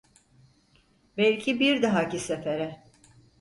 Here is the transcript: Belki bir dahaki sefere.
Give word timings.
Belki 1.17 1.59
bir 1.59 1.81
dahaki 1.81 2.19
sefere. 2.19 2.83